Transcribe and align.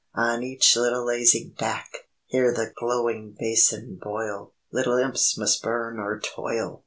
On 0.15 0.41
each 0.41 0.75
little 0.75 1.05
lazy 1.05 1.53
back! 1.59 2.09
Hear 2.25 2.51
the 2.51 2.73
glowing 2.75 3.35
basin 3.37 3.99
boil! 4.01 4.51
Little 4.71 4.97
Imps 4.97 5.37
must 5.37 5.61
burn 5.61 5.99
or 5.99 6.19
toil! 6.19 6.79